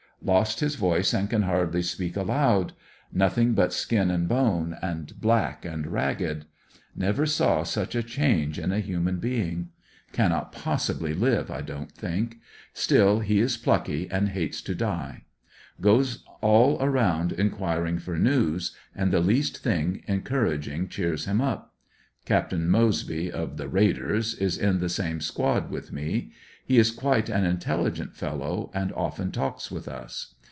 Lost 0.23 0.59
his 0.59 0.75
voice 0.75 1.15
aud 1.15 1.31
can 1.31 1.41
hardly 1.41 1.81
speak 1.81 2.15
aloud; 2.15 2.73
nothing 3.11 3.53
but 3.55 3.71
sKin 3.73 4.11
and 4.13 4.27
bone, 4.29 4.77
and 4.79 5.19
black 5.19 5.65
and 5.65 5.87
ragged. 5.87 6.45
Never 6.95 7.25
saw 7.25 7.63
such 7.63 7.95
a 7.95 8.05
ANDERSONVILLE 8.05 8.05
DIARY. 8.27 8.35
45 8.43 8.55
change 8.55 8.59
in 8.63 8.71
a 8.71 8.79
human 8.85 9.17
being 9.17 9.69
Cannot 10.11 10.51
possibly 10.51 11.15
live, 11.15 11.49
I 11.49 11.61
don't 11.61 11.91
think; 11.91 12.37
still 12.71 13.21
he 13.21 13.39
is 13.39 13.57
plucky 13.57 14.07
and 14.11 14.29
hates 14.29 14.61
to 14.61 14.75
die. 14.75 15.23
Goes 15.81 16.23
all 16.41 16.77
around 16.79 17.31
enquiring 17.31 17.97
for 17.97 18.15
news, 18.19 18.75
and 18.93 19.11
the 19.11 19.21
least 19.21 19.63
thiug 19.63 20.05
encouraging 20.05 20.87
cheers 20.87 21.25
him 21.25 21.41
up. 21.41 21.73
i. 22.29 22.33
apt. 22.35 22.53
Moseby, 22.53 23.33
uf 23.33 23.57
the 23.57 23.67
raiders, 23.67 24.35
is 24.35 24.55
in 24.55 24.77
the 24.79 24.89
same 24.89 25.19
squad 25.19 25.71
with 25.71 25.91
me. 25.91 26.31
He 26.63 26.77
is 26.77 26.91
quite 26.91 27.27
an 27.27 27.43
intelli 27.43 27.91
gent 27.91 28.15
fellow 28.15 28.69
and 28.73 28.93
often 28.93 29.31
talks 29.31 29.69
with 29.71 29.87
us. 29.89 30.35